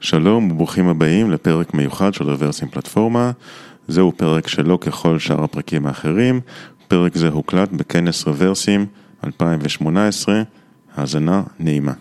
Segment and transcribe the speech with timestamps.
[0.00, 3.30] שלום וברוכים הבאים לפרק מיוחד של רוורסים פלטפורמה.
[3.88, 6.40] זהו פרק שלא ככל שאר הפרקים האחרים.
[6.88, 8.86] פרק זה הוקלט בכנס רוורסים
[9.24, 10.42] 2018.
[10.94, 11.92] האזנה נעימה.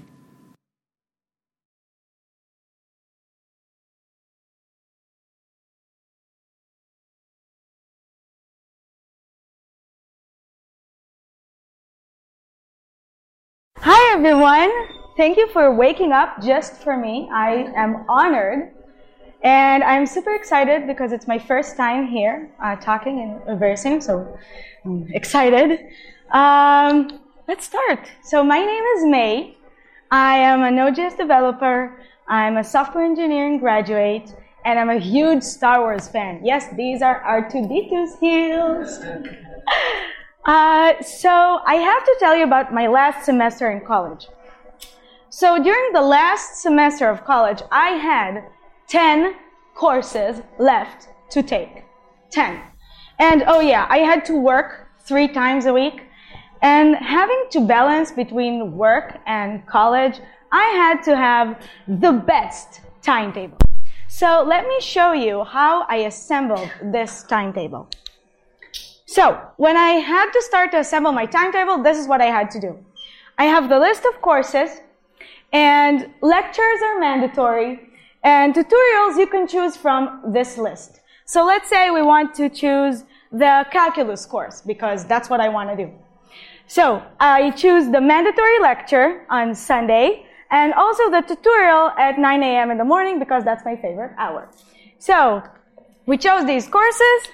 [13.80, 14.97] Hi everyone.
[15.18, 17.28] Thank you for waking up just for me.
[17.34, 18.72] I am honored.
[19.42, 24.38] And I'm super excited because it's my first time here uh, talking in Reversim, so
[24.86, 25.80] I'm excited.
[26.32, 28.08] Um, let's start.
[28.24, 29.58] So my name is Mey.
[30.12, 32.00] I am a Node.js developer.
[32.28, 36.42] I'm a software engineering graduate, and I'm a huge Star Wars fan.
[36.44, 39.00] Yes, these are R2D2's heels.
[40.48, 44.28] Uh, so I have to tell you about my last semester in college.
[45.30, 48.46] So during the last semester of college, I had
[48.88, 49.36] 10
[49.76, 51.84] courses left to take.
[52.32, 52.62] 10.
[53.20, 56.04] And oh yeah, I had to work three times a week.
[56.62, 60.20] And having to balance between work and college,
[60.52, 63.58] I had to have the best timetable.
[64.08, 67.90] So let me show you how I assembled this timetable.
[69.06, 72.50] So when I had to start to assemble my timetable, this is what I had
[72.52, 72.80] to do.
[73.38, 74.82] I have the list of courses,
[75.52, 77.80] and lectures are mandatory,
[78.24, 81.02] and tutorials you can choose from this list.
[81.26, 85.70] So let's say we want to choose the calculus course, because that's what I want
[85.70, 85.92] to do.
[86.68, 92.72] So I choose the mandatory lecture on Sunday, and also the tutorial at 9 a.m.
[92.72, 94.50] in the morning, because that's my favorite hour.
[95.00, 95.44] So
[96.06, 97.28] we chose these courses,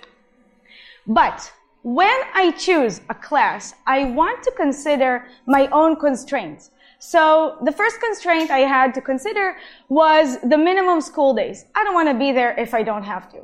[1.06, 1.52] but
[1.84, 6.72] when I choose a class, I want to consider my own constraints.
[7.06, 9.58] So the first constraint I had to consider
[9.90, 11.66] was the minimum school days.
[11.76, 13.42] I don't want to be there if I don't have to.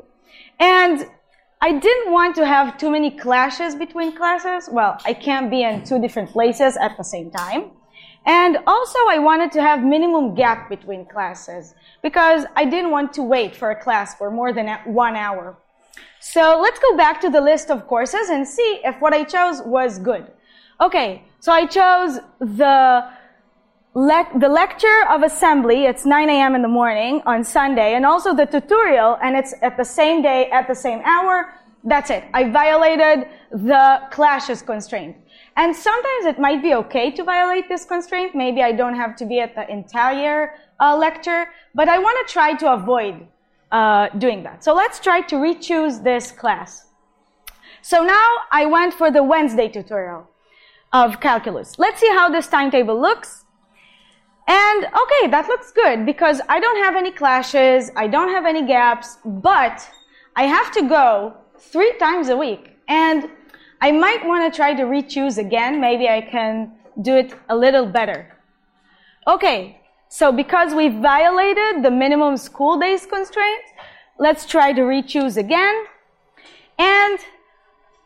[0.61, 1.05] And
[1.59, 4.69] I didn't want to have too many clashes between classes.
[4.71, 7.71] Well, I can't be in two different places at the same time.
[8.25, 13.23] And also I wanted to have minimum gap between classes because I didn't want to
[13.23, 15.57] wait for a class for more than one hour.
[16.21, 19.61] So let's go back to the list of courses and see if what I chose
[19.63, 20.31] was good.
[20.79, 23.18] Okay, so I chose the
[23.99, 25.85] le- the lecture of assembly.
[25.85, 26.55] It's 9 a.m.
[26.55, 30.49] in the morning on Sunday, and also the tutorial, and it's at the same day
[30.51, 31.53] at the same hour.
[31.83, 32.23] That's it.
[32.33, 35.15] I violated the clashes constraint.
[35.55, 38.35] And sometimes it might be okay to violate this constraint.
[38.35, 42.33] Maybe I don't have to be at the entire uh, lecture, but I want to
[42.33, 43.27] try to avoid
[43.71, 44.63] uh, doing that.
[44.63, 46.85] So let's try to re-choose this class.
[47.81, 50.29] So now I went for the Wednesday tutorial
[50.91, 51.77] of calculus.
[51.77, 53.45] Let's see how this timetable looks.
[54.49, 58.65] And okay, that looks good because I don't have any clashes, I don't have any
[58.65, 59.87] gaps, but
[60.35, 62.75] I have to go three times a week.
[62.87, 63.29] And
[63.79, 65.79] I might want to try to re-choose again.
[65.79, 66.71] Maybe I can
[67.03, 68.35] do it a little better.
[69.27, 69.79] Okay,
[70.09, 73.63] so because we violated the minimum school days constraint,
[74.17, 75.85] let's try to re-choose again.
[76.79, 77.19] And,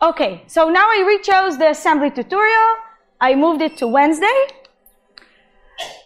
[0.02, 2.76] okay, so now I re-chose the assembly tutorial.
[3.22, 4.48] I moved it to Wednesday.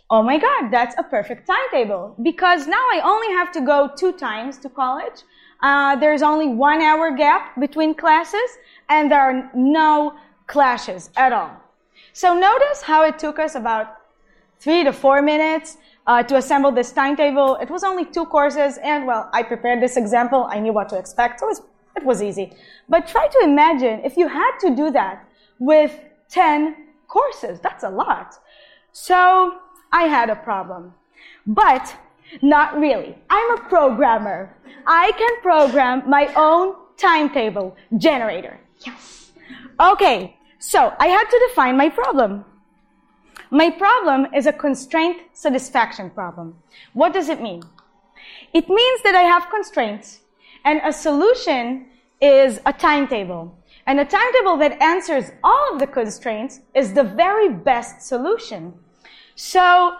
[0.10, 4.14] Oh my God, that's a perfect timetable because now I only have to go two
[4.14, 5.24] times to college.
[5.62, 8.50] Uh, there's only one hour gap between classes
[8.88, 10.14] and there are no
[10.46, 11.52] clashes at all.
[12.14, 13.98] So notice how it took us about
[14.60, 17.58] three to four minutes uh, to assemble this timetable.
[17.58, 20.48] It was only two courses, and well, I prepared this example.
[20.50, 21.62] I knew what to expect, so it was,
[21.98, 22.54] it was easy.
[22.88, 25.28] But try to imagine if you had to do that
[25.60, 26.76] with 10
[27.08, 27.60] courses.
[27.60, 28.36] That's a lot.
[28.94, 29.60] So
[29.92, 30.94] I had a problem.
[31.46, 31.96] But
[32.42, 33.18] not really.
[33.30, 34.56] I'm a programmer.
[34.86, 38.60] I can program my own timetable generator.
[38.86, 39.32] Yes.
[39.80, 42.44] Okay, so I had to define my problem.
[43.50, 46.56] My problem is a constraint satisfaction problem.
[46.94, 47.64] What does it mean?
[48.54, 50.20] It means that I have constraints
[50.66, 51.88] and a solution
[52.20, 53.58] is a timetable.
[53.86, 58.74] And a timetable that answers all of the constraints is the very best solution.
[59.38, 59.98] So,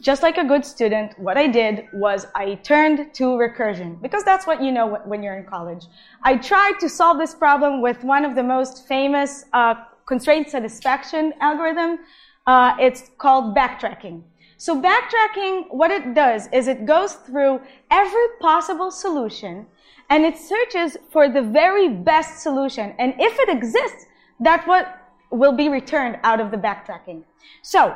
[0.00, 4.46] just like a good student, what I did was I turned to recursion because that's
[4.46, 5.84] what you know when you're in college.
[6.22, 9.74] I tried to solve this problem with one of the most famous uh,
[10.06, 11.98] constraint satisfaction algorithm,
[12.46, 14.22] uh, it's called backtracking.
[14.56, 17.60] So backtracking, what it does is it goes through
[17.90, 19.66] every possible solution
[20.08, 22.94] and it searches for the very best solution.
[22.98, 24.06] And if it exists,
[24.40, 24.96] that's what
[25.30, 27.24] will be returned out of the backtracking.
[27.60, 27.94] So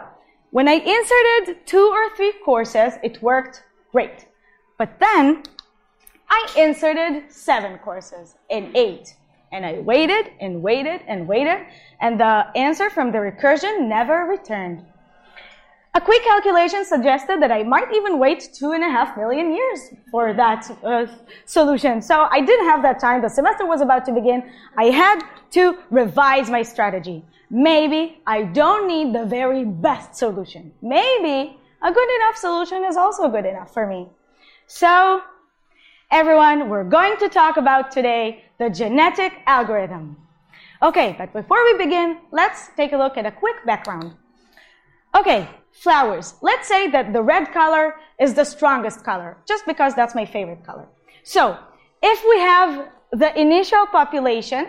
[0.52, 4.26] when I inserted two or three courses, it worked Great.
[4.78, 5.42] But then
[6.30, 9.14] I inserted seven courses and eight.
[9.52, 11.66] And I waited and waited and waited,
[12.00, 14.82] and the answer from the recursion never returned.
[15.94, 19.80] A quick calculation suggested that I might even wait two and a half million years
[20.10, 21.06] for that uh,
[21.44, 22.00] solution.
[22.00, 23.20] So I didn't have that time.
[23.20, 24.50] The semester was about to begin.
[24.78, 27.22] I had to revise my strategy.
[27.50, 30.72] Maybe I don't need the very best solution.
[30.80, 34.08] Maybe a good enough solution is also good enough for me.
[34.66, 35.20] So,
[36.10, 40.16] everyone, we're going to talk about today the genetic algorithm.
[40.82, 44.14] Okay, but before we begin, let's take a look at a quick background.
[45.14, 46.34] Okay, flowers.
[46.42, 50.64] Let's say that the red color is the strongest color, just because that's my favorite
[50.64, 50.86] color.
[51.24, 51.58] So,
[52.02, 54.66] if we have the initial population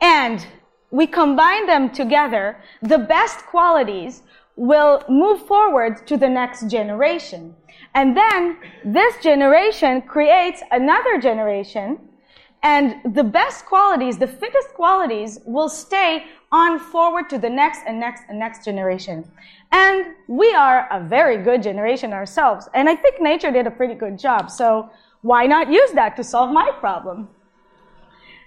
[0.00, 0.46] and
[0.90, 4.22] we combine them together, the best qualities
[4.56, 7.54] will move forward to the next generation.
[7.94, 11.98] And then this generation creates another generation
[12.62, 18.00] and the best qualities, the fittest qualities will stay on forward to the next and
[18.00, 19.30] next and next generation.
[19.72, 22.68] And we are a very good generation ourselves.
[22.74, 24.50] And I think nature did a pretty good job.
[24.50, 24.90] So
[25.22, 27.28] why not use that to solve my problem?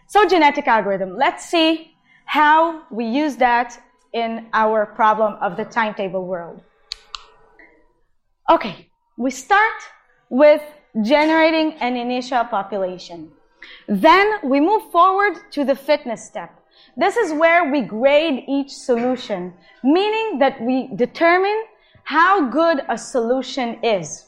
[0.08, 1.18] So genetic algorithm.
[1.18, 1.96] Let's see
[2.26, 3.82] how we use that
[4.14, 6.62] in our problem of the timetable world.
[8.50, 9.82] Okay, we start
[10.30, 10.62] with
[11.04, 13.32] generating an initial population.
[13.88, 16.52] Then we move forward to the fitness step.
[16.96, 21.64] This is where we grade each solution, meaning that we determine
[22.04, 24.26] how good a solution is.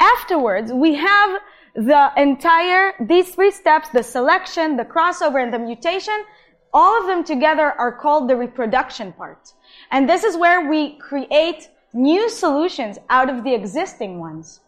[0.00, 1.40] Afterwards, we have
[1.74, 6.24] the entire, these three steps, the selection, the crossover, and the mutation,
[6.72, 9.52] all of them together are called the reproduction part.
[9.90, 14.60] And this is where we create new solutions out of the existing ones.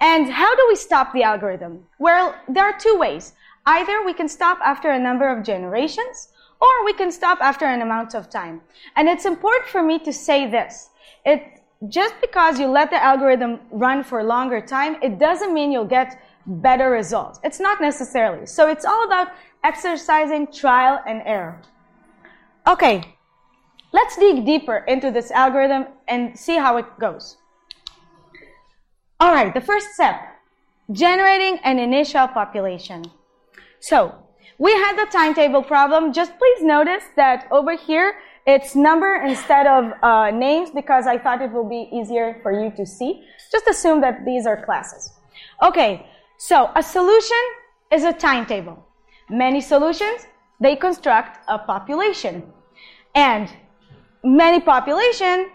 [0.00, 1.84] And how do we stop the algorithm?
[1.98, 3.34] Well, there are two ways.
[3.66, 6.28] Either we can stop after a number of generations,
[6.60, 8.62] or we can stop after an amount of time.
[8.96, 10.90] And it's important for me to say this.
[11.24, 15.72] It, just because you let the algorithm run for a longer time, it doesn't mean
[15.72, 17.38] you'll get better results.
[17.44, 18.46] It's not necessarily.
[18.46, 19.28] So it's all about
[19.64, 21.60] exercising trial and error.
[22.66, 23.02] Okay,
[23.92, 27.36] let's dig deeper into this algorithm and see how it goes.
[29.20, 30.18] All right, the first step,
[30.92, 33.04] generating an initial population.
[33.78, 34.14] So,
[34.56, 36.14] we had the timetable problem.
[36.14, 38.14] Just please notice that over here,
[38.46, 42.70] it's number instead of uh, names because I thought it will be easier for you
[42.78, 43.22] to see.
[43.52, 45.12] Just assume that these are classes.
[45.62, 46.06] Okay,
[46.38, 47.42] so a solution
[47.92, 48.82] is a timetable.
[49.28, 50.26] Many solutions,
[50.60, 52.50] they construct a population.
[53.14, 53.50] And
[54.24, 55.50] many population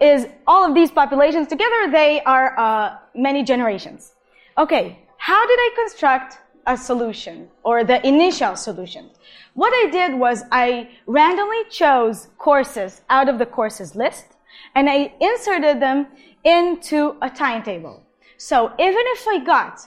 [0.00, 4.12] is all of these populations together, they are uh, many generations.
[4.58, 9.10] Okay, how did I construct a solution or the initial solution?
[9.54, 14.26] What I did was I randomly chose courses out of the courses list
[14.74, 16.06] and I inserted them
[16.44, 18.02] into a timetable.
[18.36, 19.80] So even if I got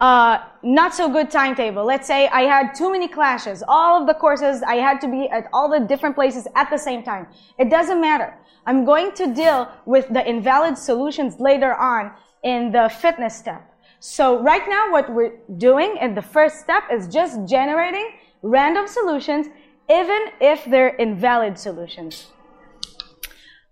[0.00, 1.84] uh, not so good timetable.
[1.84, 3.62] Let's say I had too many clashes.
[3.66, 6.76] All of the courses, I had to be at all the different places at the
[6.76, 7.26] same time.
[7.58, 8.36] It doesn't matter.
[8.66, 12.12] I'm going to deal with the invalid solutions later on
[12.42, 13.72] in the fitness step.
[14.00, 19.46] So right now what we're doing in the first step is just generating random solutions
[19.88, 22.26] even if they're invalid solutions.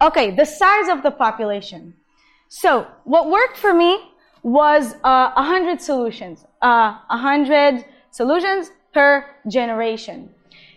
[0.01, 1.95] Okay, the size of the population.
[2.49, 4.14] So what worked for me
[4.45, 10.29] was uh, 100 solutions, uh, 100 solutions per generation.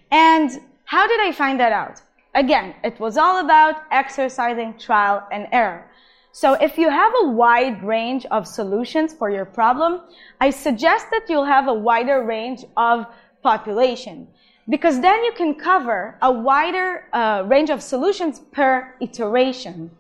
[0.09, 0.49] And
[0.85, 2.01] how did I find that out?
[2.33, 5.85] Again, it was all about exercising trial and error.
[6.31, 10.01] So if you have a wide range of solutions for your problem,
[10.39, 13.05] I suggest that you'll have a wider range of
[13.43, 14.27] population
[14.69, 19.91] because then you can cover a wider uh, range of solutions per iteration.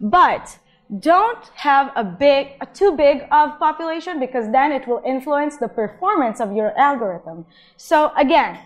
[0.00, 0.58] But
[1.00, 5.68] don't have a big, a too big of population because then it will influence the
[5.68, 7.44] performance of your algorithm.
[7.76, 8.58] So again,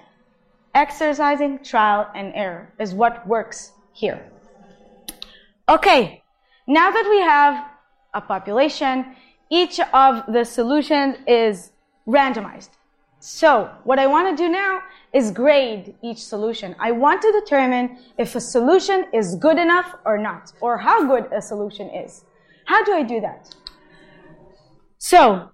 [0.75, 4.31] exercising trial and error is what works here.
[5.69, 6.23] Okay,
[6.67, 7.65] now that we have
[8.13, 9.17] a population,
[9.51, 11.73] each of the solutions is
[12.07, 12.71] randomized.
[13.21, 14.81] So what I want to do now
[15.13, 16.75] is grade each solution.
[16.79, 21.31] I want to determine if a solution is good enough or not, or how good
[21.31, 22.25] a solution is.
[22.65, 23.55] How do I do that?
[24.97, 25.51] So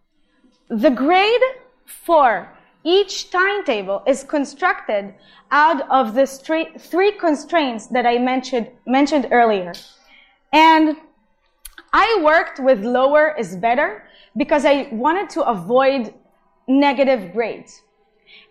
[0.69, 1.41] the grade
[1.87, 2.49] for
[2.85, 5.15] each timetable is constructed
[5.51, 6.27] out of the
[6.79, 9.73] three constraints that I mentioned, mentioned earlier.
[10.53, 10.97] And
[11.93, 14.05] I worked with lower is better
[14.37, 16.15] because I wanted to avoid
[16.69, 17.83] negative grades.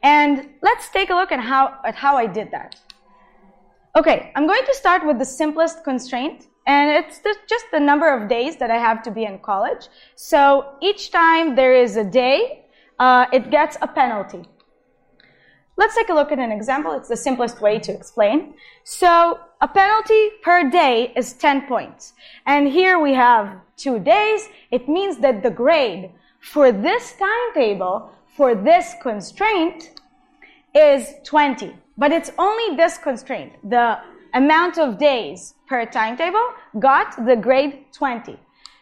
[0.04, 2.80] And let's take a look at how, at how I did that.
[3.96, 8.14] Okay, I'm going to start with the simplest constraint, and it's the, just the number
[8.14, 9.88] of days that I have to be in college.
[10.16, 12.66] So each time there is a day,
[13.00, 14.44] uh, it gets a penalty.
[15.78, 16.94] Let's take a look at an example.
[16.94, 18.54] It's the simplest way to explain.
[18.84, 22.14] So a penalty per day is 10 points.
[22.46, 24.48] And here we have two days.
[24.72, 26.12] It means that the grade
[26.46, 30.00] for this timetable, for this constraint,
[30.76, 31.76] is 20.
[31.98, 33.54] But it's only this constraint.
[33.68, 33.98] The
[34.34, 36.48] amount of days per timetable
[36.80, 38.38] got the grade 20.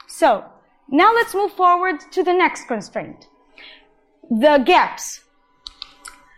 [0.08, 0.43] So
[0.89, 3.27] now let's move forward to the next constraint.
[4.29, 5.22] The gaps.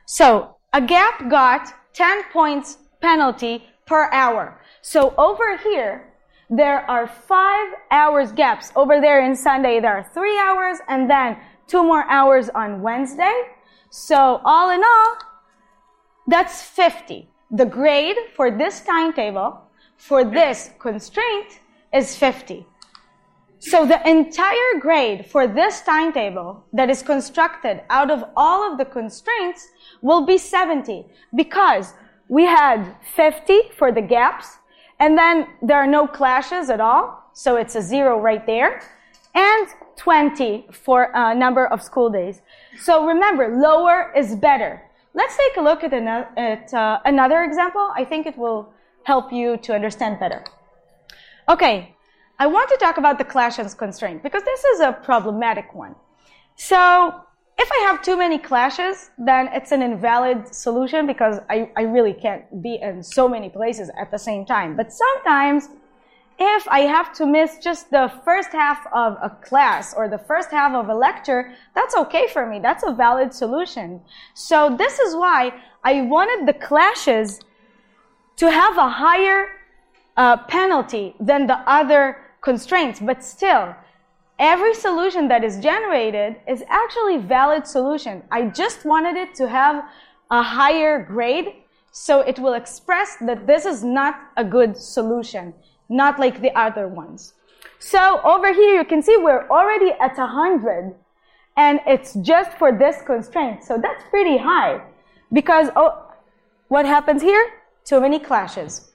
[0.06, 4.62] So a gap got 10 points penalty per hour.
[4.82, 6.14] So over here,
[6.50, 8.72] there are five hours gaps.
[8.76, 11.38] Over there in Sunday, there are three hours and then
[11.68, 13.34] two more hours on Wednesday.
[13.90, 15.18] So all in all,
[16.28, 17.30] that's 50.
[17.52, 19.62] The grade for this timetable,
[19.98, 21.60] for this constraint,
[21.94, 22.66] is 50.
[23.60, 28.86] So the entire grade for this timetable that is constructed out of all of the
[28.86, 29.70] constraints
[30.02, 31.94] will be 70 because
[32.28, 34.58] we had 50 for the gaps
[35.00, 37.30] and then there are no clashes at all.
[37.34, 38.82] So it's a zero right there
[39.34, 42.42] and 20 for a number of school days.
[42.80, 44.82] So remember, lower is better.
[45.14, 47.92] Let's take a look at, another, at uh, another example.
[47.96, 48.74] I think it will
[49.04, 50.44] help you to understand better.
[51.48, 51.96] Okay,
[52.40, 55.96] I want to talk about the clashes constraint because this is a problematic one.
[56.56, 57.14] So
[57.58, 62.14] if I have too many clashes, then it's an invalid solution because I, I really
[62.14, 64.76] can't be in so many places at the same time.
[64.76, 65.70] But sometimes
[66.38, 70.52] if I have to miss just the first half of a class or the first
[70.52, 72.60] half of a lecture, that's okay for me.
[72.60, 74.02] That's a valid solution.
[74.34, 77.40] So this is why I wanted the clashes
[78.36, 79.48] to have a higher
[80.18, 83.74] uh, penalty than the other constraints, but still,
[84.40, 88.24] every solution that is generated is actually valid solution.
[88.32, 89.84] I just wanted it to have
[90.32, 91.54] a higher grade,
[91.92, 95.54] so it will express that this is not a good solution
[95.90, 97.34] not like the other ones.
[97.80, 100.96] So over here, you can see we're already at 100
[101.58, 103.64] and it's just for this constraint.
[103.64, 104.82] So that's pretty high
[105.32, 106.12] because oh,
[106.68, 107.46] what happens here?
[107.84, 108.92] Too many clashes.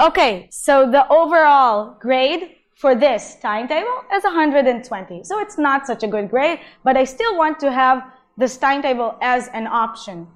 [0.00, 5.24] Okay, so the overall grade for this timetable is 120.
[5.24, 8.04] So it's not such a good grade, but I still want to have
[8.36, 10.28] this timetable as an option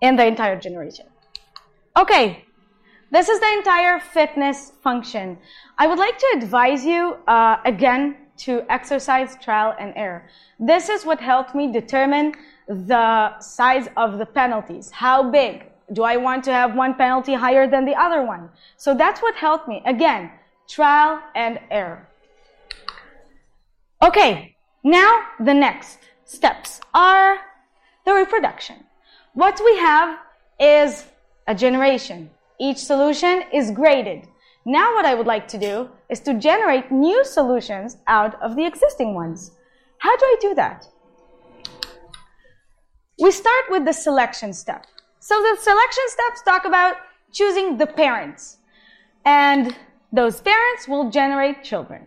[0.00, 1.06] in the entire generation.
[1.96, 2.44] Okay,
[3.10, 5.36] this is the entire fitness function.
[5.78, 10.28] I would like to advise you uh, again to exercise trial and error.
[10.60, 12.34] This is what helped me determine
[12.68, 14.92] the size of the penalties.
[14.92, 15.64] How big?
[15.92, 18.48] Do I want to have one penalty higher than the other one?
[18.76, 19.82] So that's what helped me.
[19.86, 20.30] Again,
[20.68, 22.08] trial and error.
[24.02, 27.38] Okay, now the next steps are
[28.04, 28.76] the reproduction.
[29.34, 30.18] What we have
[30.60, 31.04] is
[31.46, 32.30] a generation.
[32.58, 34.26] Each solution is graded.
[34.64, 38.66] Now what I would like to do is to generate new solutions out of the
[38.66, 39.52] existing ones.
[39.98, 40.86] How do I do that?
[43.20, 44.86] We start with the selection step.
[45.20, 46.96] So the selection steps talk about
[47.32, 48.58] choosing the parents.
[49.24, 49.76] And
[50.16, 52.06] those parents will generate children.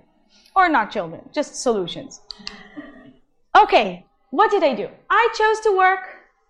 [0.55, 2.21] Or not children, just solutions.
[3.57, 4.89] Okay, what did I do?
[5.09, 6.03] I chose to work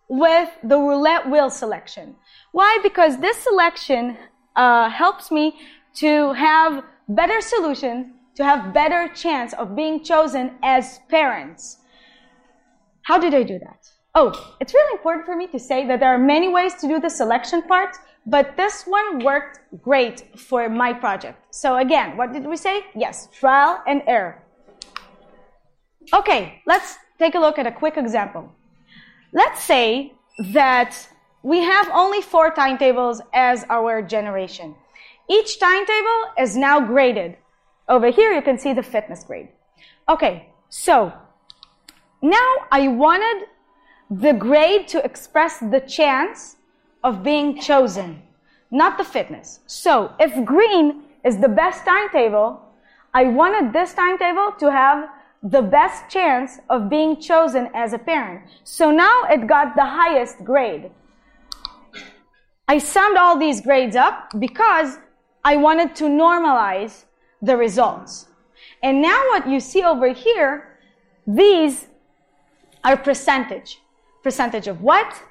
[0.08, 2.16] with the roulette wheel selection.
[2.51, 2.80] Why?
[2.82, 4.18] Because this selection
[4.56, 5.60] uh, helps me
[5.96, 11.78] to have better solutions, to have better chance of being chosen as parents.
[13.04, 13.89] How did I do that?
[14.16, 17.00] Oh, it's really important for me to say that there are many ways to do
[17.00, 21.53] the selection part, but this one worked great for my project.
[21.53, 22.85] So again, what did we say?
[22.95, 24.43] Yes, trial and error.
[26.13, 28.51] Okay, let's take a look at a quick example.
[29.33, 30.13] Let's say
[30.53, 30.95] that
[31.43, 34.75] we have only four timetables as our generation.
[35.29, 37.38] Each timetable is now graded.
[37.88, 39.49] Over here, you can see the fitness grade.
[40.07, 41.13] Okay, so
[42.21, 43.47] now I wanted
[44.09, 46.55] the grade to express the chance
[47.03, 48.22] of being chosen,
[48.72, 49.60] not the fitness.
[49.68, 52.62] So if green is the best timetable,
[53.13, 55.10] I wanted this timetable to have
[55.41, 58.44] the best chance of being chosen as a parent.
[58.63, 60.91] So now it got the highest grade.
[62.68, 65.00] I summed all these grades up because
[65.44, 67.06] I wanted to normalize
[67.41, 68.27] the results.
[68.84, 70.77] And now what you see over here,
[71.25, 71.88] these
[72.84, 73.79] are percentage.
[74.24, 75.24] Percentage of what?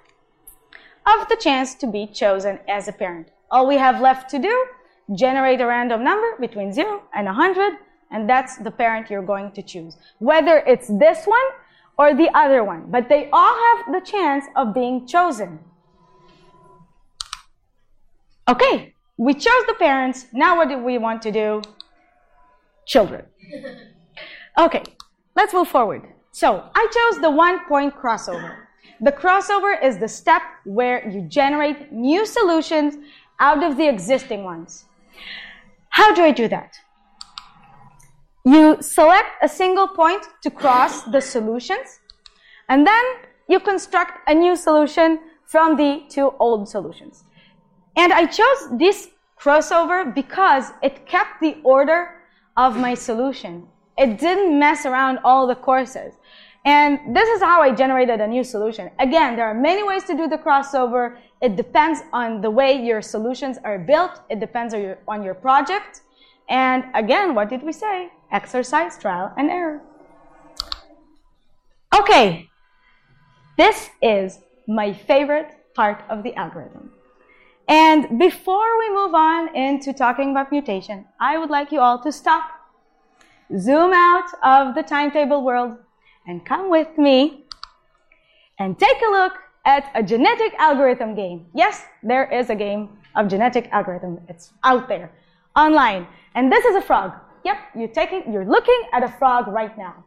[1.09, 3.29] Of the chance to be chosen as a parent.
[3.51, 4.67] All we have left to do,
[5.15, 7.79] generate a random number between 0 and 100,
[8.11, 9.97] and that's the parent you're going to choose.
[10.19, 11.49] Whether it's this one
[11.97, 15.61] or the other one, but they all have the chance of being chosen.
[18.47, 20.27] Okay, we chose the parents.
[20.35, 21.63] Now what do we want to do?
[22.87, 23.25] Children.
[24.59, 24.83] Okay,
[25.37, 26.03] let's move forward.
[26.33, 28.68] So I chose the one point crossover.
[29.01, 32.97] The crossover is the step where you generate new solutions
[33.39, 34.85] out of the existing ones.
[35.91, 36.77] How do I do that?
[38.45, 42.01] You select a single point to cross the solutions,
[42.69, 43.05] and then
[43.49, 47.25] you construct a new solution from the two old solutions.
[47.97, 49.09] And I chose this
[49.41, 52.15] crossover because it kept the order
[52.57, 53.69] of my solution.
[53.97, 56.15] It didn't mess around all the courses.
[56.65, 58.91] And this is how I generated a new solution.
[58.99, 61.17] Again, there are many ways to do the crossover.
[61.41, 64.21] It depends on the way your solutions are built.
[64.29, 66.03] It depends on your, on your project.
[66.49, 68.11] And again, what did we say?
[68.33, 69.81] Exercise, trial, and error.
[71.99, 72.49] Okay,
[73.57, 76.91] this is my favorite part of the algorithm.
[77.69, 82.11] And before we move on into talking about mutation, I would like you all to
[82.11, 82.51] stop,
[83.59, 85.77] zoom out of the timetable world,
[86.29, 87.45] and come with me
[88.59, 89.33] and take a look
[89.65, 91.47] at a genetic algorithm game.
[91.55, 94.21] Yes, there is a game of genetic algorithm.
[94.29, 95.11] It's out there
[95.57, 96.07] online.
[96.35, 97.13] And this is a frog.
[97.45, 100.05] Yep, you're taking, you're looking at a frog right now.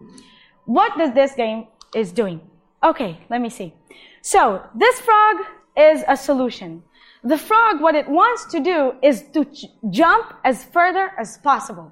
[0.66, 2.40] What does this game is doing?
[2.84, 3.74] Okay, let me see.
[4.22, 5.38] So this frog
[5.75, 6.84] is a solution.
[7.24, 9.46] The frog, what it wants to do is to
[9.90, 11.92] jump as further as possible.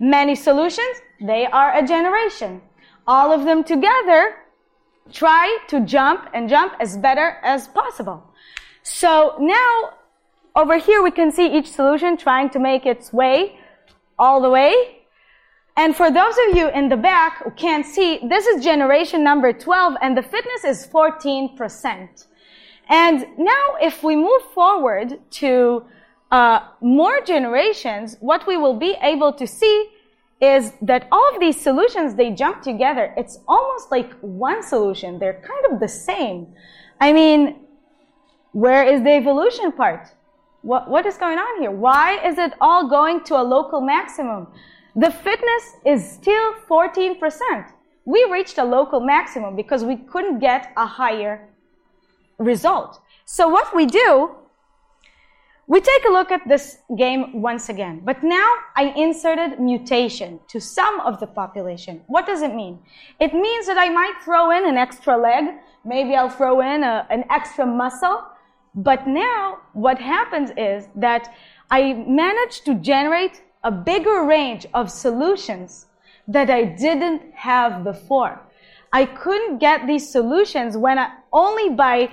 [0.00, 2.62] Many solutions, they are a generation.
[3.08, 4.36] All of them together
[5.10, 8.22] try to jump and jump as better as possible.
[8.82, 9.94] So now
[10.54, 13.58] over here we can see each solution trying to make its way
[14.18, 14.98] all the way.
[15.74, 19.54] And for those of you in the back who can't see, this is generation number
[19.54, 22.26] 12 and the fitness is 14%.
[22.90, 25.84] And now if we move forward to
[26.30, 29.88] uh, more generations, what we will be able to see
[30.40, 33.12] is that all of these solutions, they jump together.
[33.16, 35.18] It's almost like one solution.
[35.18, 36.46] They're kind of the same.
[37.00, 37.60] I mean,
[38.52, 40.08] where is the evolution part?
[40.62, 41.70] What, what is going on here?
[41.70, 44.46] Why is it all going to a local maximum?
[44.94, 47.72] The fitness is still 14%.
[48.04, 51.48] We reached a local maximum because we couldn't get a higher
[52.38, 53.00] result.
[53.24, 54.34] So what we do,
[55.68, 58.00] we take a look at this game once again.
[58.04, 62.02] But now I inserted mutation to some of the population.
[62.08, 62.80] What does it mean?
[63.20, 65.44] It means that I might throw in an extra leg.
[65.84, 68.24] Maybe I'll throw in a, an extra muscle
[68.78, 71.34] but now what happens is that
[71.70, 75.86] I managed to generate a bigger range of solutions
[76.28, 78.40] that I didn't have before.
[78.92, 82.10] I couldn't get these solutions when I, only by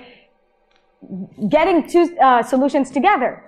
[1.48, 3.44] getting two uh, solutions together.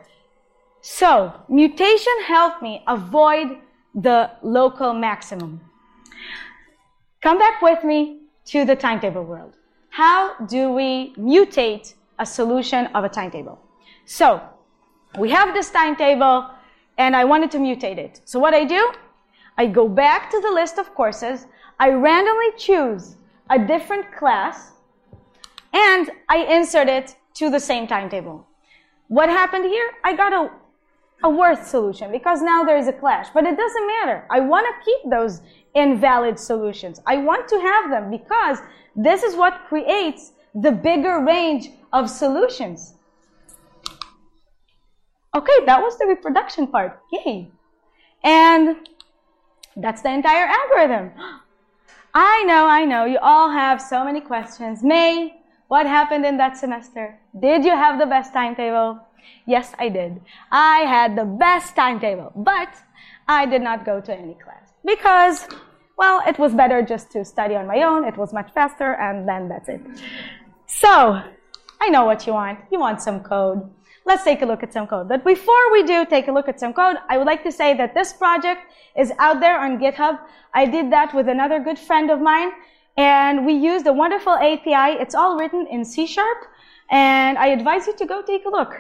[0.81, 3.59] So mutation helped me avoid
[3.95, 5.61] the local maximum.
[7.21, 9.55] Come back with me to the timetable world.
[9.91, 13.59] How do we mutate a solution of a timetable.
[14.05, 14.41] So
[15.19, 16.51] we have this timetable
[16.97, 18.21] and I wanted to mutate it.
[18.25, 18.93] So what I do,
[19.57, 21.47] I go back to the list of courses,
[21.79, 23.17] I randomly choose
[23.51, 24.73] a different class,
[25.73, 28.47] and I insert it to the same timetable.
[29.07, 29.91] What happened here?
[30.05, 30.51] I got a,
[31.25, 34.25] a worse solution because now there is a clash, but it doesn't matter.
[34.31, 35.43] I want to keep those
[35.75, 37.01] invalid solutions.
[37.07, 38.59] I want to have them because
[38.95, 42.95] this is what creates the bigger range of solutions.
[45.35, 47.01] Okay, that was the reproduction part.
[47.13, 47.51] Yay.
[48.25, 48.77] And
[49.77, 51.13] that's the entire algorithm.
[52.15, 54.83] I know, I know, you all have so many questions.
[54.83, 55.37] Mey,
[55.69, 57.21] what happened in that semester?
[57.39, 58.99] Did you have the best timetable?
[59.47, 60.21] Yes, I did.
[60.51, 62.75] I had the best timetable, but
[63.27, 65.47] I did not go to any class because,
[65.97, 68.05] well, it was better just to study on my own.
[68.05, 69.81] It was much faster, and then that's it.
[70.67, 71.23] So,
[71.81, 72.59] I know what you want.
[72.71, 73.69] You want some code.
[74.05, 75.09] Let's take a look at some code.
[75.09, 77.75] But before we do take a look at some code, I would like to say
[77.75, 78.63] that this project
[78.97, 80.19] is out there on GitHub.
[80.55, 82.51] I did that with another good friend of mine,
[82.97, 84.99] and we used a wonderful API.
[85.01, 86.39] It's all written in C Sharp,
[86.91, 88.75] and I advise you to go take a look.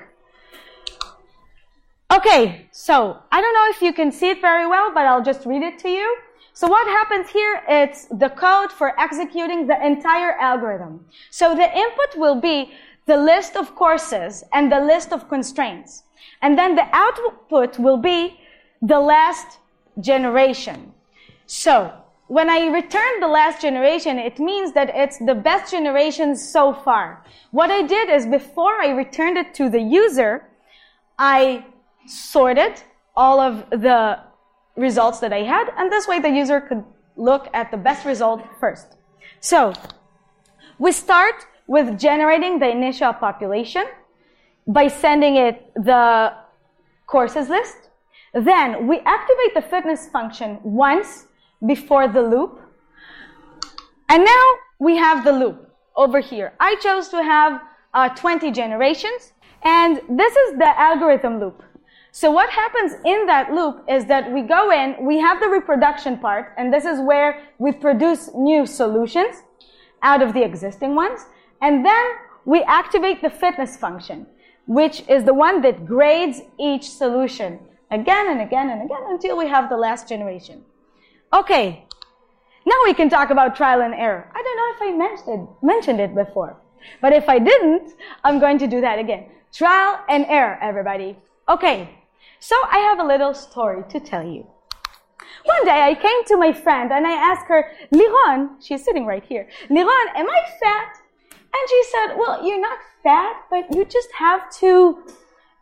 [2.11, 5.44] Okay, so I don't know if you can see it very well, but I'll just
[5.44, 6.16] read it to you.
[6.55, 11.05] So what happens here, it's the code for executing the entire algorithm.
[11.31, 12.73] So the input will be
[13.07, 16.05] the list of courses and the list of constraints.
[16.40, 18.40] And then the output will be
[18.81, 19.59] the last
[20.01, 20.94] generation.
[21.47, 21.92] So
[22.29, 27.25] when I return the last generation, it means that it's the best generation so far.
[27.51, 30.49] What I did is before I returned it to the user,
[31.18, 31.64] I
[32.09, 32.83] sorted
[33.16, 34.18] all of the
[34.77, 36.85] results that I had, and this way the user could
[37.16, 38.97] look at the best result first.
[39.40, 39.73] So,
[40.79, 43.85] we start with generating the initial population
[44.66, 46.33] by sending it the
[47.07, 47.90] courses list.
[48.35, 51.27] Then we activate the fitness function once
[51.66, 52.61] before the loop.
[54.09, 54.44] And now
[54.79, 56.53] we have the loop over here.
[56.61, 57.61] I chose to have
[57.94, 61.62] uh, 20 generations, and this is the algorithm loop.
[62.20, 66.18] So what happens in that loop is that we go in, we have the reproduction
[66.18, 69.44] part, and this is where we produce new solutions
[70.02, 71.26] out of the existing ones.
[71.62, 72.07] And then
[72.44, 74.26] we activate the fitness function,
[74.66, 77.61] which is the one that grades each solution
[77.92, 80.64] again and again and again until we have the last generation.
[81.33, 81.85] Okay,
[82.66, 84.28] now we can talk about trial and error.
[84.35, 86.57] I don't know if I mentioned, mentioned it before,
[87.00, 89.26] but if I didn't, I'm going to do that again.
[89.52, 91.16] Trial and error, everybody.
[91.48, 91.97] Okay,
[92.40, 94.46] so I have a little story to tell you.
[95.44, 99.24] One day I came to my friend and I asked her, Liron, she's sitting right
[99.24, 100.96] here, Liron, am I fat?
[101.31, 105.03] And she said, well, you're not fat, but you just have to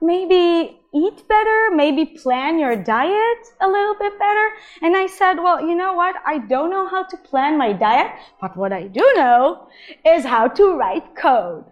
[0.00, 4.48] maybe eat better, maybe plan your diet a little bit better.
[4.82, 6.16] And I said, well, you know what?
[6.24, 9.68] I don't know how to plan my diet, but what I do know
[10.04, 11.64] is how to write code.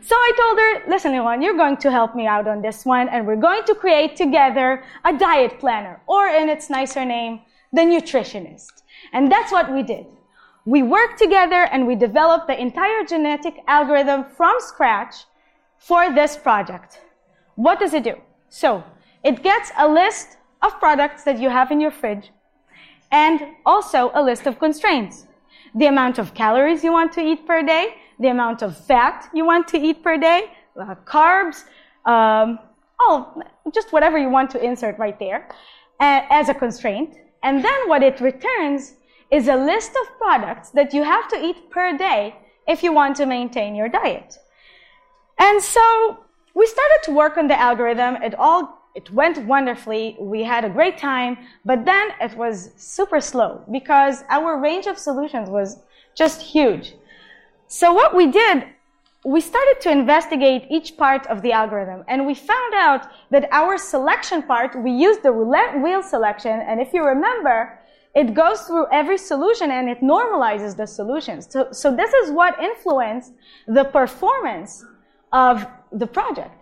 [0.00, 3.08] So I told her, listen, Liron, you're going to help me out on this one,
[3.10, 7.40] and we're going to create together a diet planner, or in its nicer name,
[7.72, 8.82] the nutritionist.
[9.12, 10.06] And that's what we did.
[10.64, 15.24] We worked together and we developed the entire genetic algorithm from scratch
[15.78, 17.00] for this project.
[17.56, 18.14] What does it do?
[18.48, 18.84] So,
[19.22, 22.30] it gets a list of products that you have in your fridge
[23.10, 25.26] and also a list of constraints.
[25.74, 29.44] The amount of calories you want to eat per day, the amount of fat you
[29.44, 31.64] want to eat per day, uh, carbs,
[32.06, 32.58] um,
[33.00, 33.42] oh,
[33.74, 35.48] just whatever you want to insert right there
[36.00, 37.16] uh, as a constraint.
[37.42, 38.94] And then what it returns
[39.30, 42.34] is a list of products that you have to eat per day
[42.66, 44.36] if you want to maintain your diet.
[45.38, 48.16] And so we started to work on the algorithm.
[48.22, 50.16] It all it went wonderfully.
[50.18, 54.98] We had a great time, but then it was super slow because our range of
[54.98, 55.78] solutions was
[56.16, 56.94] just huge.
[57.68, 58.64] So what we did,
[59.24, 63.78] we started to investigate each part of the algorithm and we found out that our
[63.78, 66.58] selection part, we used the roulette wheel selection.
[66.58, 67.78] And if you remember,
[68.14, 71.46] it goes through every solution and it normalizes the solutions.
[71.48, 73.32] So, so this is what influenced
[73.68, 74.84] the performance
[75.32, 76.54] of the project.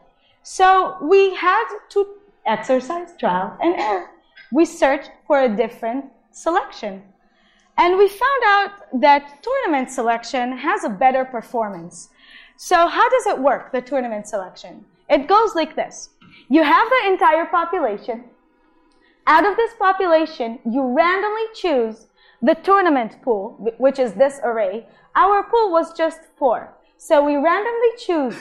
[0.43, 2.07] So we had to
[2.47, 4.11] exercise trial and error.
[4.53, 7.03] We searched for a different selection.
[7.77, 12.09] And we found out that tournament selection has a better performance.
[12.57, 14.85] So how does it work, the tournament selection?
[15.09, 16.11] It goes like this.
[16.49, 18.25] You have the entire population.
[19.27, 22.07] Out of this population, you randomly choose
[22.43, 24.87] the tournament pool, which is this array.
[25.15, 26.75] Our pool was just four.
[26.97, 28.37] So we randomly choose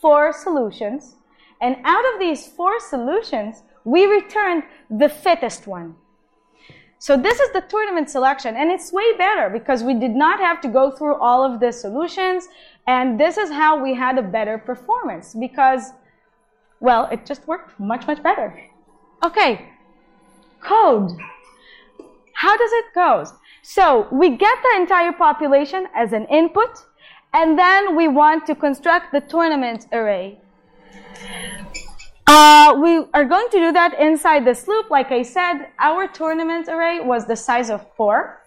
[0.00, 1.16] four solutions.
[1.60, 5.96] And out of these four solutions, we returned the fittest one.
[6.98, 10.60] So this is the tournament selection and it's way better because we did not have
[10.60, 12.48] to go through all of the solutions
[12.86, 15.92] and this is how we had a better performance because,
[16.80, 18.62] well, it just worked much, much better.
[19.24, 19.70] Okay,
[20.60, 21.10] code.
[22.34, 23.24] How does it go?
[23.62, 26.84] So we get the entire population as an input
[27.32, 30.40] and then we want to construct the tournament array.
[32.26, 34.90] Uh, we are going to do that inside this loop.
[34.90, 38.42] Like I said, our tournament array was the size of four.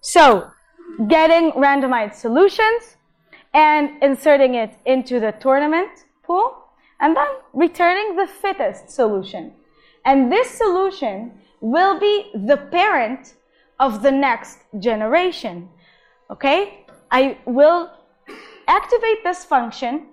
[0.00, 0.50] So,
[1.08, 2.96] getting randomized solutions
[3.52, 5.90] and inserting it into the tournament
[6.24, 6.56] pool,
[7.00, 9.52] and then returning the fittest solution.
[10.04, 13.34] And this solution will be the parent
[13.78, 15.68] of the next generation.
[16.30, 16.83] Okay?
[17.10, 17.90] I will
[18.66, 20.06] activate this function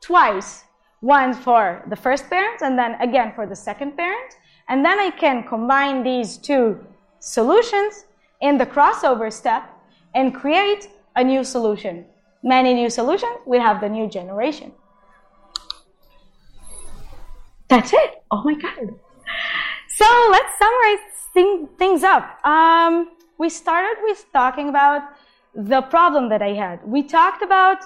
[0.00, 0.64] twice
[1.00, 4.36] one for the first parent and then again for the second parent.
[4.68, 6.80] And then I can combine these two
[7.18, 8.06] solutions
[8.40, 9.68] in the crossover step
[10.14, 12.06] and create a new solution.
[12.42, 14.72] Many new solutions, we have the new generation.
[17.68, 18.22] That's it.
[18.30, 18.94] Oh my God.
[19.88, 20.98] So let's summarize
[21.32, 22.44] thing, things up.
[22.44, 25.02] Um, we started with talking about
[25.54, 26.84] the problem that I had.
[26.84, 27.84] We talked about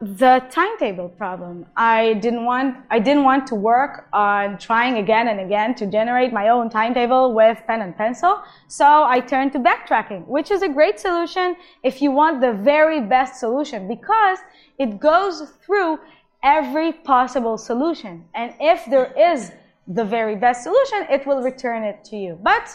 [0.00, 1.66] the timetable problem.
[1.76, 6.32] I didn't want I didn't want to work on trying again and again to generate
[6.32, 8.42] my own timetable with pen and pencil.
[8.68, 13.02] So I turned to backtracking, which is a great solution if you want the very
[13.02, 14.38] best solution because
[14.78, 15.98] it goes through
[16.42, 18.24] every possible solution.
[18.34, 19.52] And if there is
[19.86, 22.38] the very best solution, it will return it to you.
[22.42, 22.74] But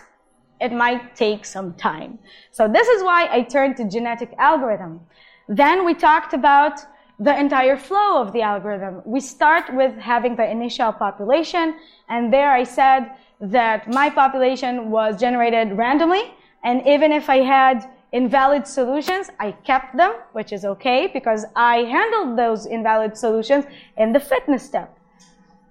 [0.59, 2.19] it might take some time.
[2.51, 5.01] So this is why I turned to genetic algorithm.
[5.47, 6.79] Then we talked about
[7.19, 9.01] the entire flow of the algorithm.
[9.05, 11.75] We start with having the initial population,
[12.09, 17.89] and there I said that my population was generated randomly, and even if I had
[18.11, 23.65] invalid solutions, I kept them, which is okay because I handled those invalid solutions
[23.97, 24.97] in the fitness step.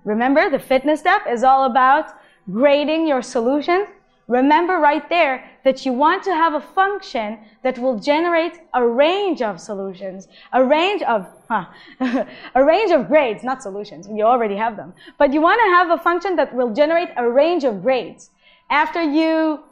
[0.05, 2.13] Remember, the fitness step is all about
[2.51, 3.89] grading your solutions
[4.29, 9.43] Remember right there that you want to have a function that will generate a range
[9.43, 11.67] of solutions, a range of, huh,
[12.55, 14.95] a range of grades, not solutions, you already have them.
[15.19, 18.31] But you want to have a function that will generate a range of grades.
[18.71, 19.65] After you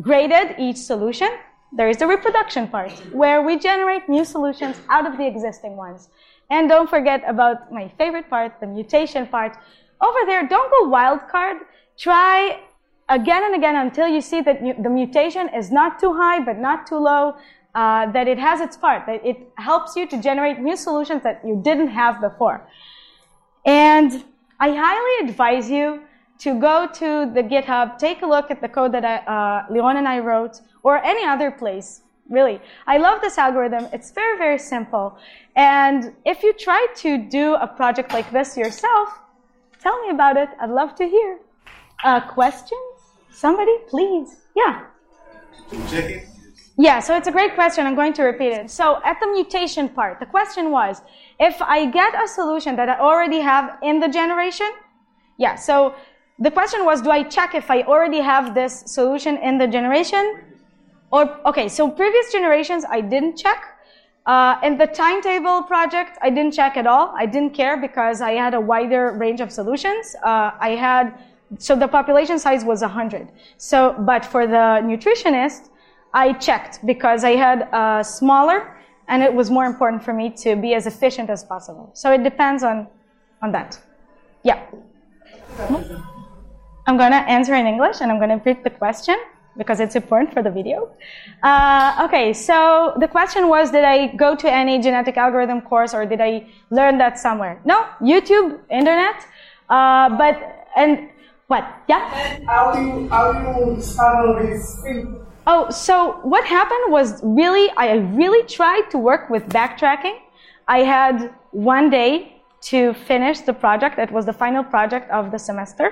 [0.00, 1.28] graded each solution,
[1.70, 6.08] there is the reproduction part, where we generate new solutions out of the existing ones.
[6.50, 9.56] And don't forget about my favorite part, the mutation part.
[10.00, 11.60] Over there, don't go wildcard.
[11.98, 12.60] Try
[13.12, 16.86] again and again until you see that the mutation is not too high but not
[16.86, 17.36] too low,
[17.74, 21.40] uh, that it has its part, that it helps you to generate new solutions that
[21.44, 22.66] you didn't have before.
[23.64, 24.24] And
[24.58, 26.02] I highly advise you
[26.44, 29.96] to go to the GitHub, take a look at the code that I, uh, Leon
[29.96, 32.02] and I wrote, or any other place.
[32.28, 33.88] Really, I love this algorithm.
[33.92, 35.18] It's very, very simple.
[35.54, 39.08] And if you try to do a project like this yourself,
[39.80, 40.48] tell me about it.
[40.60, 41.38] I'd love to hear.
[42.04, 42.91] Uh, questions?
[43.32, 44.36] Somebody, please.
[44.54, 44.84] Yeah.
[46.78, 47.86] Yeah, so it's a great question.
[47.86, 48.70] I'm going to repeat it.
[48.70, 51.02] So at the mutation part, the question was,
[51.38, 54.70] if I get a solution that I already have in the generation,
[55.38, 55.94] yeah, so
[56.38, 60.42] the question was, do I check if I already have this solution in the generation?
[61.10, 63.64] Or, okay, so previous generations, I didn't check.
[64.24, 67.12] Uh, in the timetable project, I didn't check at all.
[67.16, 70.14] I didn't care because I had a wider range of solutions.
[70.24, 71.12] Uh, I had
[71.58, 73.28] so the population size was 100.
[73.58, 75.68] So, but for the nutritionist,
[76.14, 78.76] I checked because I had a smaller
[79.08, 81.90] and it was more important for me to be as efficient as possible.
[81.94, 82.86] So it depends on,
[83.42, 83.80] on that.
[84.42, 84.64] Yeah.
[86.86, 89.16] I'm going to answer in English and I'm going to repeat the question
[89.56, 90.90] because it's important for the video.
[91.42, 96.06] Uh, okay, so the question was, did I go to any genetic algorithm course or
[96.06, 97.60] did I learn that somewhere?
[97.64, 99.26] No, YouTube, internet.
[99.68, 101.10] Uh, but, and
[101.52, 101.64] what?
[101.92, 102.02] Yeah?
[102.46, 105.26] How you how you start this field?
[105.52, 105.94] Oh, so
[106.34, 107.86] what happened was really I
[108.22, 110.16] really tried to work with backtracking.
[110.76, 111.16] I had
[111.50, 112.10] one day
[112.70, 113.98] to finish the project.
[113.98, 115.88] It was the final project of the semester.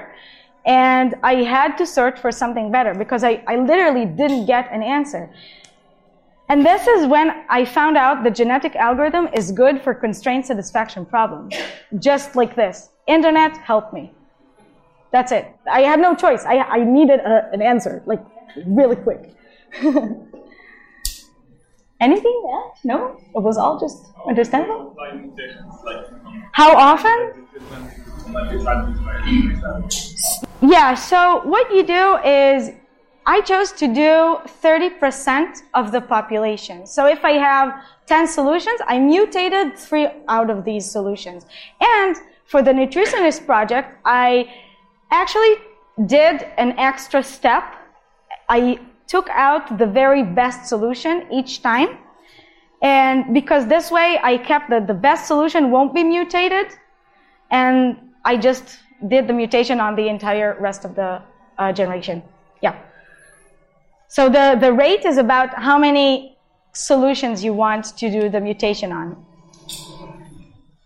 [0.67, 4.83] And I had to search for something better because I, I literally didn't get an
[4.83, 5.23] answer.
[6.51, 11.03] And this is when I found out the genetic algorithm is good for constraint satisfaction
[11.15, 11.55] problems.
[12.09, 12.91] Just like this.
[13.07, 14.13] Internet, help me.
[15.13, 15.55] That's it.
[15.71, 16.45] I had no choice.
[16.45, 18.25] I, I needed a, an answer, like
[18.67, 19.35] really quick.
[22.01, 22.79] Anything else?
[22.83, 23.21] No?
[23.35, 24.97] It was all just understandable?
[26.53, 27.47] How often?
[30.63, 32.71] Yeah, so what you do is
[33.27, 36.87] I chose to do 30% of the population.
[36.87, 41.45] So if I have 10 solutions, I mutated three out of these solutions.
[41.81, 44.49] And for the nutritionist project, I
[45.11, 45.57] actually
[46.07, 47.65] did an extra step.
[48.49, 51.99] I took out the very best solution each time.
[52.83, 56.69] And because this way I kept that the best solution won't be mutated.
[57.51, 61.23] And I just did the mutation on the entire rest of the
[61.59, 62.23] uh, generation.
[62.63, 62.77] Yeah.
[64.09, 66.37] So the, the rate is about how many
[66.73, 69.25] solutions you want to do the mutation on.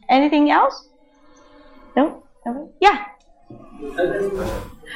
[0.08, 0.88] Anything else?
[1.96, 2.24] No?
[2.44, 2.72] no?
[2.80, 3.04] Yeah.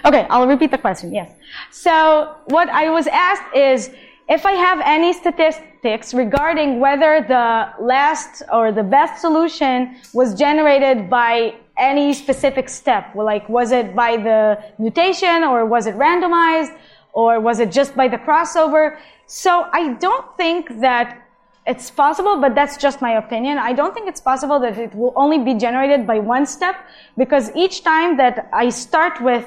[0.05, 1.33] Okay, I'll repeat the question, yes.
[1.71, 3.91] So, what I was asked is
[4.29, 11.09] if I have any statistics regarding whether the last or the best solution was generated
[11.11, 13.15] by any specific step.
[13.15, 16.77] Like, was it by the mutation or was it randomized
[17.13, 18.99] or was it just by the crossover?
[19.27, 21.28] So, I don't think that
[21.69, 23.59] it's possible, but that's just my opinion.
[23.59, 26.77] I don't think it's possible that it will only be generated by one step
[27.19, 29.47] because each time that I start with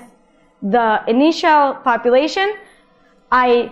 [0.61, 2.53] the initial population,
[3.31, 3.71] I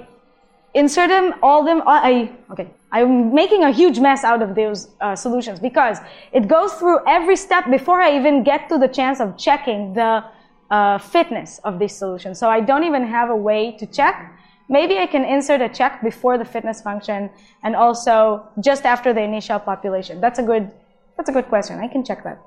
[0.73, 5.15] insert them, all them, I, okay, I'm making a huge mess out of those uh,
[5.15, 5.99] solutions because
[6.31, 10.23] it goes through every step before I even get to the chance of checking the
[10.71, 12.39] uh, fitness of these solutions.
[12.39, 14.38] So I don't even have a way to check.
[14.69, 17.31] Maybe I can insert a check before the fitness function
[17.63, 20.21] and also just after the initial population.
[20.21, 20.71] That's a good,
[21.17, 21.79] that's a good question.
[21.79, 22.39] I can check that.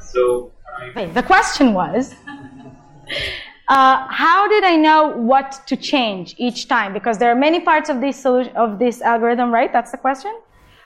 [0.00, 0.50] So,
[0.94, 2.14] Wait, the question was,
[3.68, 6.94] uh, how did I know what to change each time?
[6.94, 9.70] Because there are many parts of this solution, of this algorithm, right?
[9.70, 10.34] That's the question.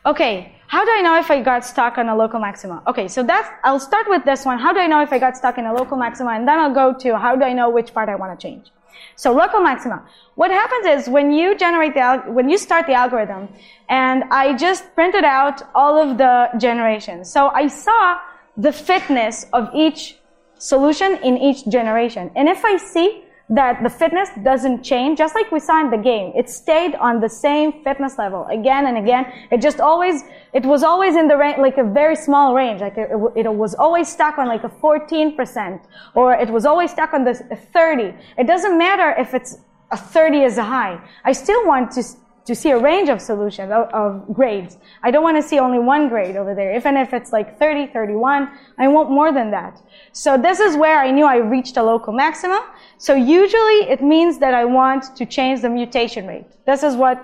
[0.06, 2.82] Okay, how do I know if I got stuck on a local maxima?
[2.86, 4.58] Okay, so that's, I'll start with this one.
[4.58, 6.30] How do I know if I got stuck in a local maxima?
[6.30, 8.70] And then I'll go to how do I know which part I want to change?
[9.16, 10.04] So local maxima.
[10.34, 13.48] What happens is when you generate the, when you start the algorithm,
[13.88, 17.30] and I just printed out all of the generations.
[17.30, 18.18] So I saw
[18.56, 20.16] the fitness of each
[20.58, 22.30] solution in each generation.
[22.36, 25.98] And if I see that the fitness doesn't change, just like we saw in the
[25.98, 26.32] game.
[26.36, 29.26] It stayed on the same fitness level again and again.
[29.50, 32.80] It just always, it was always in the range, like a very small range.
[32.80, 35.84] Like it, it, was always stuck on like a 14%,
[36.14, 38.14] or it was always stuck on the 30.
[38.38, 39.58] It doesn't matter if it's
[39.90, 41.02] a 30 is a high.
[41.24, 42.04] I still want to
[42.50, 44.76] to see a range of solutions, of, of, grades.
[45.04, 46.74] I don't want to see only one grade over there.
[46.74, 49.80] Even if it's like 30, 31, I want more than that.
[50.10, 52.62] So this is where I knew I reached a local maximum.
[52.98, 56.48] So usually it means that I want to change the mutation rate.
[56.66, 57.18] This is what,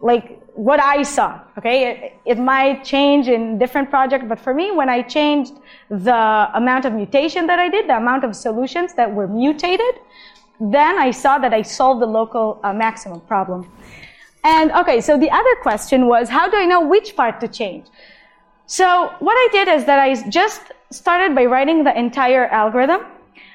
[0.00, 1.40] like, what I saw.
[1.56, 1.96] Okay, it,
[2.32, 5.54] it might change in different projects, but for me, when I changed
[5.88, 9.94] the amount of mutation that I did, the amount of solutions that were mutated,
[10.60, 13.70] then I saw that I solved the local uh, maximum problem.
[14.44, 17.86] And okay, so the other question was, how do I know which part to change?
[18.66, 23.02] So what I did is that I just started by writing the entire algorithm.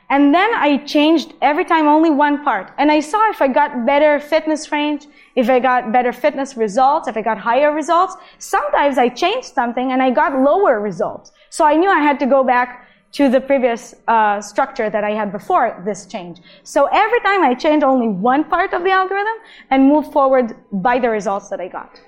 [0.10, 2.74] And then I changed every time only one part.
[2.78, 7.08] And I saw if I got better fitness range, if I got better fitness results,
[7.08, 8.16] if I got higher results.
[8.38, 11.32] Sometimes I changed something and I got lower results.
[11.50, 15.12] So I knew I had to go back to the previous uh, structure that I
[15.12, 16.40] had before this change.
[16.64, 19.34] So every time I change only one part of the algorithm
[19.70, 22.00] and move forward by the results that I got.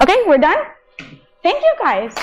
[0.00, 0.56] Okay, we're done?
[1.42, 2.14] Thank you guys.